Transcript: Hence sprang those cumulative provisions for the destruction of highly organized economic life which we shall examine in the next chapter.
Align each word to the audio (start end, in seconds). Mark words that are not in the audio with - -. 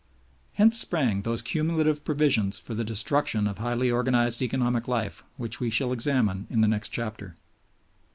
Hence 0.53 0.79
sprang 0.79 1.21
those 1.21 1.43
cumulative 1.43 2.03
provisions 2.03 2.57
for 2.57 2.73
the 2.73 2.83
destruction 2.83 3.45
of 3.45 3.59
highly 3.59 3.91
organized 3.91 4.41
economic 4.41 4.87
life 4.87 5.23
which 5.37 5.59
we 5.59 5.69
shall 5.69 5.93
examine 5.93 6.47
in 6.49 6.61
the 6.61 6.67
next 6.67 6.89
chapter. 6.89 7.35